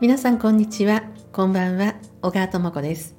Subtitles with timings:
[0.00, 1.04] 皆さんこんにちは。
[1.32, 1.94] こんばんは。
[2.20, 3.14] 小川智子です。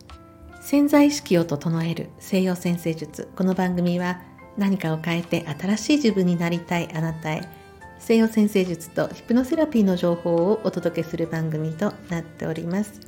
[0.60, 3.30] 潜在意識を整える西洋先生術。
[3.38, 4.22] この番組は
[4.58, 6.90] 何かを変えて新しい自分になりたい。
[6.94, 7.48] あなたへ。
[7.98, 13.00] 西洋先生術とヒプノセラピーの情報をお届けする番組となっております。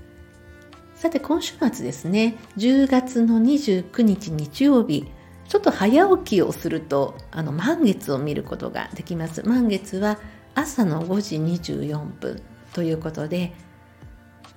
[0.96, 2.38] さて今週末ですね。
[2.58, 5.08] 10月の29日日曜日。
[5.50, 9.42] ちょっと早起きをするとあの満月を見ることができます。
[9.48, 10.20] 満月は
[10.54, 11.38] 朝の5時
[11.74, 12.42] 24分
[12.74, 13.54] ということで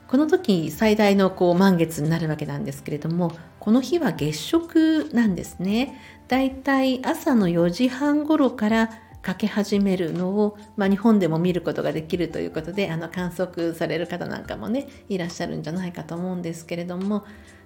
[0.07, 5.99] この時最大のこう満月になるわけなんですけれどもこの日は月食なんですね。
[6.29, 8.91] だいたい朝の4時半頃から
[9.23, 17.25] かけ始めるのを、まあ、日本でも見ることができるということであの観測される方なんかもねいらっしゃるんじゃないかと思うんですけれども。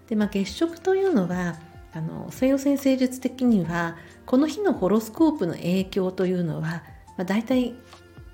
[0.09, 1.57] で、まあ、月食というのは
[1.97, 3.97] あの西洋先生術的には
[4.27, 6.83] この日のホロスコープの影響というのは、
[7.17, 7.75] まあ、大体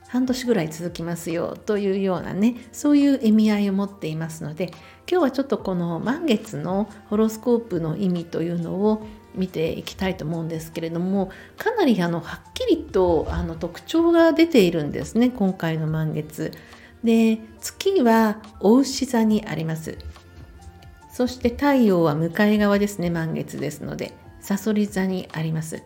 [0.09, 4.67] 半年ぐらい続きますよというようなねそういう意味合いを持っていますので
[5.09, 16.53] 今日はちょっとこの満月のホロスコープの意味というのを見ていきたいと思うんですけれどもかなりあのはっきりとあの特徴が出ているんですね今回の満月。
[17.03, 19.99] で月はお牛座にあります。
[21.13, 25.83] そして太陽は向かい側ですね満月ですのでさそり座にあります。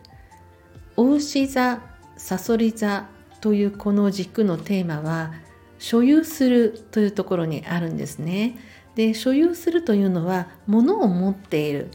[0.95, 1.81] お牛座
[2.15, 3.07] さそり座
[3.41, 5.33] というこの軸のテーマは
[5.77, 8.57] 所有するというところにあるんですね。
[8.95, 11.91] で所有するというのは物を持っている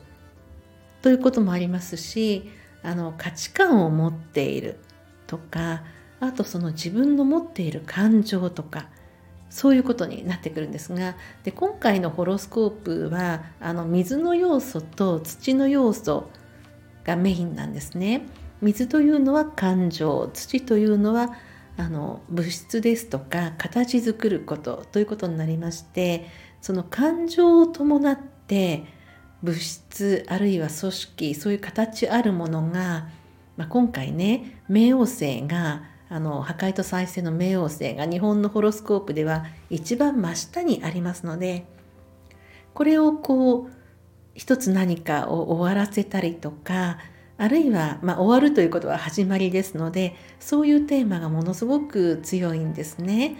[1.00, 2.48] ということもありますし
[2.84, 4.78] あの価値観を持っている
[5.26, 5.82] とか
[6.20, 8.86] あとその自分の持っている感情とか
[9.52, 11.14] そういうことになってくるんですが
[11.44, 16.30] で今回のホロスコープはあの水の要素と土の要素
[17.04, 18.26] がメインなんですね。
[18.62, 21.34] 水というのは感情土というのは
[21.76, 26.28] あの物質ですとか形作ることということになりまして
[26.62, 28.84] その感情を伴って
[29.42, 33.08] 物質あるいは組織そういう形あるものが、
[33.56, 35.82] まあ、今回ね冥王星が
[36.12, 41.64] あの破壊と再生の冥王星が日本のホロスコープでは一番真下にありますので
[42.74, 43.70] これをこう
[44.34, 46.98] 一つ何かを終わらせたりとか
[47.38, 53.36] あるいは、まあ、終わるということは始まりですのでそういうテーマがものすごく強いんですね。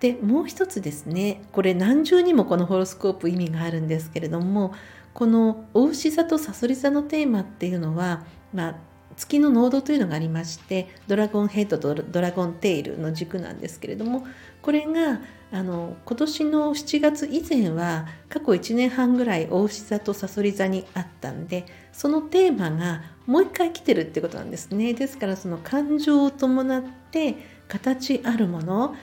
[0.00, 4.74] でもう一つですねこれ何重にもこのホロスコープ意味があるんですけれども
[5.14, 8.76] このお牛座とさそり座のテーマっていうのは、まあ、
[9.16, 14.26] 月の濃度というのがありましてドラゴンヘッドとドラゴンテイルの軸なんですけれども
[14.62, 15.20] これが
[15.52, 24.94] あの今年の7月以前は過去1年半ぐらい大牛座とさそり座にあったんでそのテーマがもう一回来てるってことなんですね。
[24.94, 27.36] ですからその感情を伴って
[27.68, 28.96] 形あるもの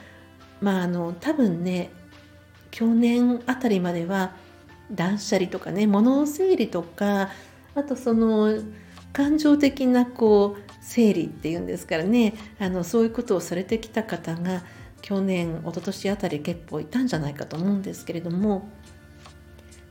[0.60, 1.90] まああの多分ね
[2.70, 4.34] 去年あたりまでは
[4.90, 7.30] 断捨離とかね物の整理とか
[7.74, 8.58] あとその
[9.12, 14.62] 感情的なこう整理っていうんですからねあのそういうことをされてきた方が
[15.00, 18.68] 去年一昨年あたり結構いたんじゃないかと思うんですけれども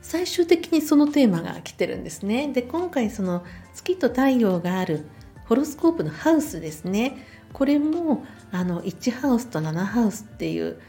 [0.00, 2.52] 最終的にそのテーマが来てるんですね。
[2.52, 5.06] で今回その月と太陽がある
[5.46, 10.80] ホロスコープのハウスですねこれもあの1ハウスと7ハウスっていう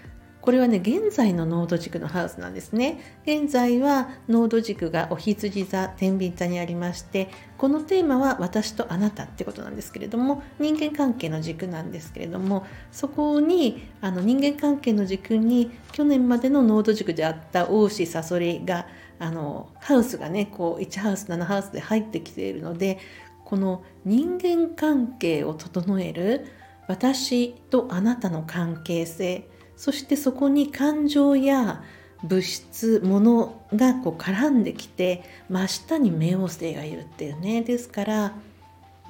[0.44, 3.00] これはね現在の濃度軸のハウスなんですね。
[3.26, 18.86] 現在は濃度軸がお羊座天秤座にありましてこのテーマは私とあなたってことなんですけれども人間関係の軸なんですけれどもそこにあの人間関係の軸に去年までの濃度軸であった大志サソリが
[19.20, 23.00] あのハウスがねこう1ハウス7ハウスで入ってきているので
[23.46, 26.48] この人間関係を整える
[26.90, 31.84] 私とあなたの関係性そしてそこに感情や
[32.24, 37.62] 物質物がこう絡んできて真下に冥王星がいるっていうね。
[37.62, 38.34] ですから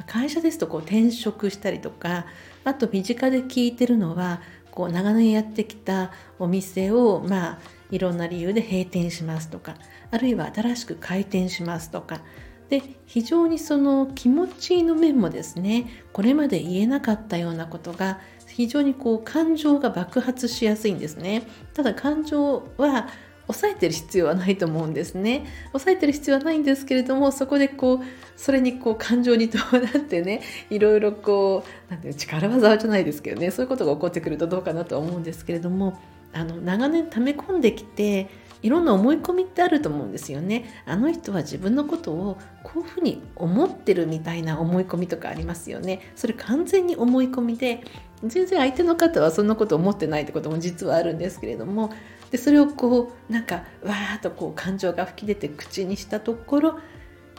[0.07, 2.25] 会社ですとこう転職したりとか
[2.63, 4.41] あと身近で聞いてるのは
[4.71, 7.59] こう長年やってきたお店をまあ
[7.91, 9.75] いろんな理由で閉店しますとか
[10.09, 12.21] あるいは新しく開店しますとか。
[12.69, 18.19] で非常にその気持ちの面もですねこれまで言えなかったようなことが
[18.53, 21.43] 非常にこう感情が爆発しやすいんですね。
[21.73, 23.07] ただ感情は
[23.47, 25.45] 抑えてる必要はないと思うんですね。
[25.71, 27.99] 抑えてる必要はないんですけれどもそこでこう
[28.35, 35.99] それにこう感情に伴ってねいろいろこう何ていう力技じゃないですけどねそういうことが起こってくるとどうかなと思うんですけれども
[36.31, 38.29] あの長年溜め込んできて
[38.63, 40.65] いろんな思い込みってあると思うんですよね。
[40.85, 45.99] あの人は自分のことをこういうふうに思ってるみたいな思い込みとかありますよね。
[46.15, 47.83] それ完全に思い込みで
[48.23, 51.93] 全然相手の方はそんなこと思ってないってことも実はあるんですけれども
[52.31, 56.79] でそれをこうなんかわーっとこう感情が吹き出て口にしたところ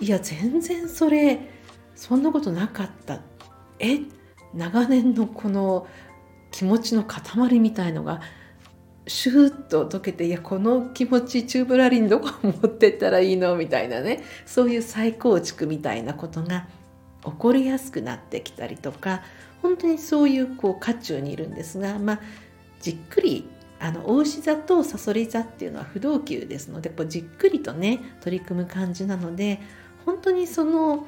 [0.01, 1.49] いや全然それ
[1.95, 3.21] そんなことなかった
[3.79, 4.01] え？
[4.53, 5.87] 長年のこの
[6.53, 8.21] 気持ちの塊みたいのが
[9.07, 13.55] シューッと溶けていやこの気持ちチューブラリンどこ持ってったらいいの？
[13.57, 14.25] みたいなね。
[14.47, 16.67] そういう再構築みたいなことが
[17.25, 19.23] 起こりやすくなってきたりとか
[19.63, 22.21] 本当にそういうこう渦中にいるんですが、まあ、
[22.81, 23.49] じっくり
[23.81, 29.61] あの大牛座とさそり座っていうのは不動級ですのでこうじっくりとね取り組む感じなので
[30.05, 31.07] 本当にその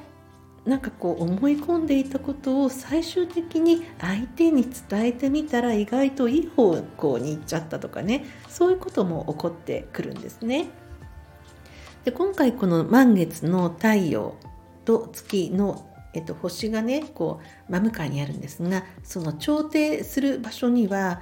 [0.67, 10.67] なんかこう思い込んでいたことを最終的に相手に伝えてみたら意外といい方向に行っちゃったとかねそういうことも起こってくるんですね。
[12.03, 14.35] で今回この満月の太陽
[14.83, 21.21] と月の、えっと、星がねこう真向かいにあるんですがその調停する場所には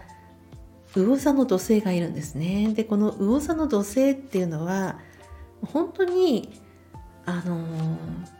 [0.95, 2.73] 魚座の土星がいるんですね。
[2.73, 4.97] でこの魚座の土星っていうのは
[5.61, 6.61] 本当に
[7.27, 8.34] あのー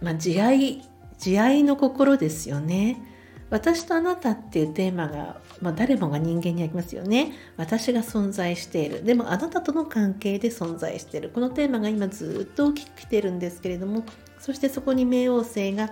[0.00, 0.82] まあ、慈愛
[1.18, 3.02] 慈愛の心ですよね。
[3.50, 7.32] 私とあなたっていうテーマが、まあ、誰もが人間にありますよね。
[7.56, 9.04] 私が存在している。
[9.04, 11.30] でもあなたとの関係で存在している。
[11.30, 14.04] このテーマが今ずっと大きく来てるんですけれども、
[14.38, 15.90] そしてそこに冥王星が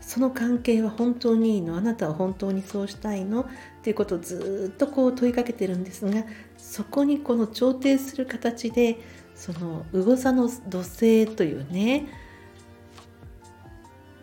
[0.00, 1.76] その関係は本当にいいの？
[1.76, 3.42] あなたは本当にそうしたいの？
[3.42, 3.46] っ
[3.82, 6.24] ていうことをずっとこう問いかけてるんですが
[6.56, 8.98] そこにこの調停する形で
[9.34, 12.06] その魚座の土星というね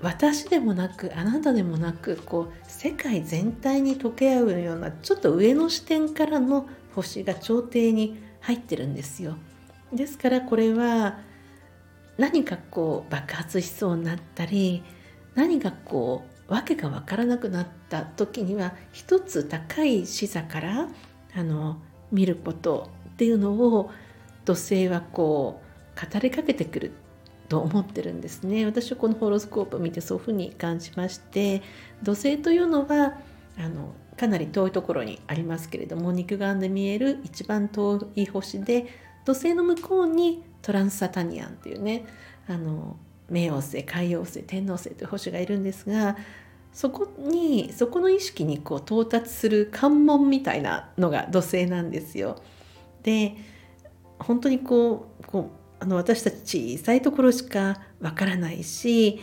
[0.05, 9.35] 私でもなくあなたでもなくこう世界全体に溶け合うようなちょっと上の視点からの星が朝廷に入ってるんですよ。
[9.91, 11.17] ですからこれは
[12.19, 14.83] 何かこう爆発しそうになったり
[15.33, 20.87] 何かこう訳が分からなくなった時には一つ高い視座から
[21.35, 21.81] あの
[22.11, 23.89] 見ることっていうのを
[24.45, 25.63] 土星はこ
[25.97, 26.91] う語りかけてくる
[27.55, 31.61] と思ってるんですね私はこのホロスコープを見てそういうふうに感じまして
[32.03, 33.13] 土星というのは
[33.57, 38.87] あのかなり遠いところにありますけれども肉眼で見える一番遠い星で
[39.23, 42.05] 土星の向こうにトランスサタニアンっていうね
[42.49, 42.97] あの
[43.31, 46.17] 冥王星海洋星天王星という星がいるんですが
[46.73, 52.35] そこにそこの意識にこう到達する関門みたいなのが土星なんですよ。
[53.03, 53.37] で
[54.19, 59.19] 本当にこうこうあの私たち小さいところしかわからないし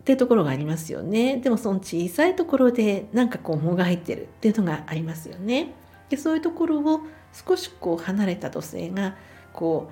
[0.00, 1.38] っていうところがありますよね。
[1.38, 5.72] でもその小さいところでなんかこうもがいてるっていうのがありますよね。
[6.10, 7.00] でそういうところを
[7.32, 9.16] 少しこう離れた土星が
[9.52, 9.90] こ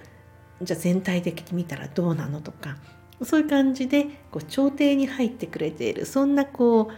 [0.60, 2.76] うじゃあ全体的に見たらどうなのとか
[3.24, 6.94] そういう感じでこう調停に入ってくれているそんなこう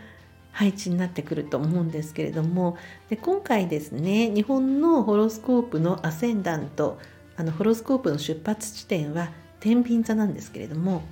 [0.52, 2.76] 配置になってくると思うんですけれども
[3.08, 6.98] で今回ですね日本のホロスコープのアセンダント
[7.36, 11.02] あのホロスコープの出発地点は天秤座なんですけれども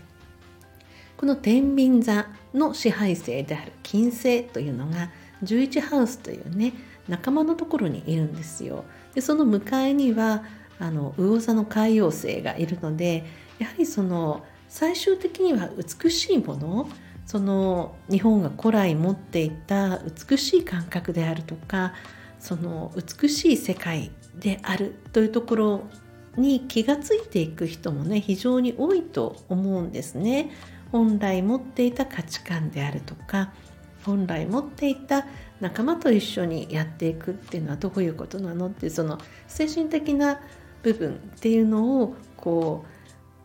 [1.17, 5.11] この天秤座の支配星である金星というのが
[5.45, 6.73] 11ハウスというね
[7.09, 8.85] 仲間のところにいるんですよ。
[9.15, 10.45] でその向かいには
[10.79, 13.25] あの魚座の海洋星がいるので
[13.59, 15.69] やはりその最終的には
[16.03, 16.89] 美しいもの
[17.27, 21.95] その日本が古来持っていた美しい感覚であるとか
[22.41, 25.83] その美しい世界であるというところ
[26.37, 30.51] に気がついていく人もね非常に多いと思うんですね。
[30.91, 33.53] 本来持っていた価値観であるとか
[34.05, 35.27] 本来持っていた
[35.61, 40.41] 仲間と一緒にやっていくっていうのはどういうことなのってその精神的な
[40.83, 42.85] 部分っていうのをこ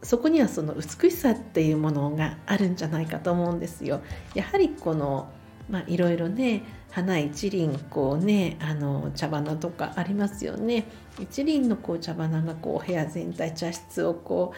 [0.02, 4.02] うそこにはその美しさっていうものがあるんじゃないかと思うんですよ。
[4.36, 5.32] やはりこの
[5.70, 10.86] まあいろいろね花一輪こうねあの茶花とかありますよね。
[11.20, 14.54] 一輪のこう茶花がこう部屋全体茶室をこ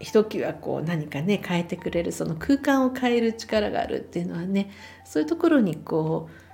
[0.00, 4.70] うひときわこう何かね変えてくれるその空間を変える力があるっていうのはね
[5.04, 6.47] そういうところにこう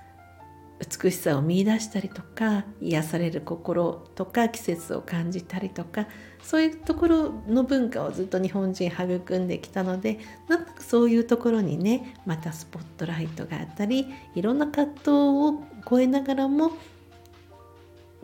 [0.79, 6.07] 美しさを見いだしたりとか癒される心とか季節を感じたりとか
[6.43, 16.73] そういうところの文化をずっと日本人育んできたのでなんとなくそういうところにねまたスポットライトがあったりいろんな葛藤を超えながらも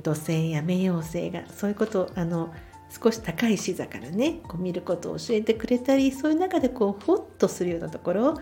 [0.03, 2.53] 土星や冥王星がそういうことをあの
[2.89, 8.41] 少し高い視座からねこう見ることを教えてくれたりそういう中でこうホッとするようなところ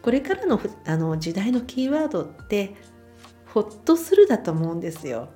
[0.00, 2.74] これからのあの時代のキーワードって
[3.52, 5.28] ほっとするだと思うんですよ。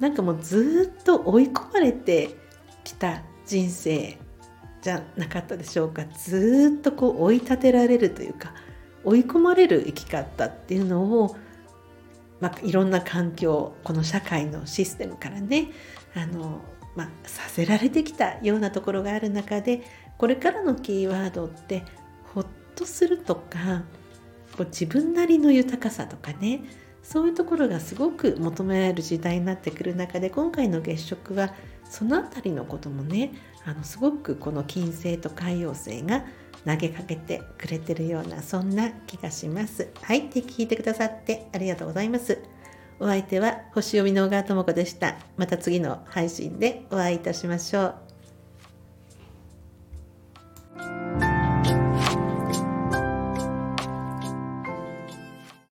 [0.00, 2.36] なんかもうずっと追い込まれて
[2.84, 4.18] きた人生
[4.82, 8.52] じゃなかったでしょうかずっとこう追い立てられるというか
[9.04, 11.36] 追い込まれる生き方っていうのを、
[12.40, 15.70] まあ、いろんな環境この社会のシステムからね
[16.14, 16.60] あの、
[16.94, 19.82] まあ、させられてきたようなところがある中で
[20.18, 21.84] これからのキーワードって
[22.34, 23.84] ほっとするとか
[24.56, 26.64] こう自分なりの豊かさとかね
[27.06, 31.54] そういうところがすごく求められる時代になってくる中で今回の月食は
[31.88, 33.32] その辺りのこともね
[33.64, 36.24] あのすごくこの金星と海洋星が
[36.66, 39.88] 投げかけてくれてるようなそんな気がします。
[40.02, 42.42] はい、で聞いてくださってありがとうございます。
[42.98, 45.16] お相手は星読みの小川智子でした。
[45.36, 48.05] また次の配信でお会いいたしましょう。